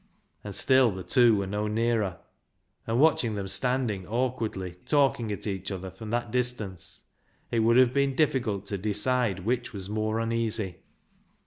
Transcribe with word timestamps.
And 0.43 0.55
still 0.55 0.89
the 0.89 1.03
two 1.03 1.35
were 1.35 1.45
no 1.45 1.67
nearer, 1.67 2.17
and 2.87 2.99
watching 2.99 3.35
them 3.35 3.47
standing 3.47 4.07
awkwardly 4.07 4.71
talking 4.87 5.31
at 5.31 5.45
each 5.45 5.69
other 5.69 5.91
from 5.91 6.09
that 6.09 6.31
distance, 6.31 7.03
it 7.51 7.59
would 7.59 7.77
have 7.77 7.93
been 7.93 8.15
difficult 8.15 8.65
to 8.65 8.79
decide 8.79 9.41
which 9.41 9.73
was 9.73 9.89
more 9.91 10.19
uneasy. 10.19 10.77